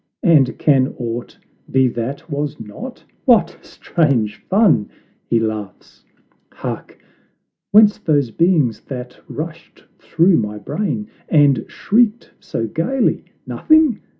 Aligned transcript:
And 0.23 0.57
can 0.57 0.95
aught 0.97 1.37
be 1.69 1.87
that 1.89 2.27
was 2.27 2.59
not? 2.59 3.03
What 3.25 3.55
strange 3.61 4.37
fun! 4.49 4.89
Hark! 6.53 6.97
whence 7.69 7.99
those 7.99 8.31
beings 8.31 8.81
that 8.85 9.19
rushed 9.27 9.85
through 9.99 10.37
my 10.37 10.57
brain 10.57 11.07
And 11.29 11.65
shrieked 11.67 12.31
so 12.39 12.65
gaily? 12.65 13.25
Nothing? 13.45 13.99